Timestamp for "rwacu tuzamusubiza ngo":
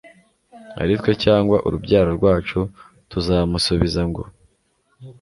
2.17-4.23